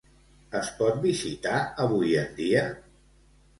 [0.59, 2.67] Es pot visitar avui en dia?